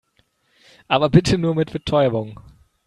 Aber 0.87 1.11
bitte 1.11 1.37
nur 1.37 1.53
mit 1.53 1.73
Betäubung. 1.73 2.39